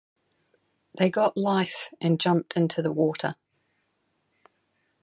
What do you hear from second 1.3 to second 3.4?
life and jumped into the water.